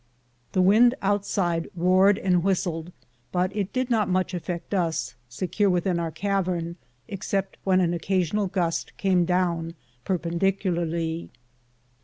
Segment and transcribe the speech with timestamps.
[0.53, 2.91] The wind outside roared and whistled,
[3.31, 6.77] but it did not much affect us, secure within our cavern,
[7.07, 11.29] except when an oc casional gust came down perpendicularly.